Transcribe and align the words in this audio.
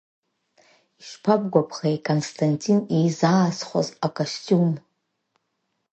Ишԥабгәаԥхеи 0.99 1.97
Константин 2.07 2.79
изаасхәаз 2.99 3.87
акостиум? 4.05 4.71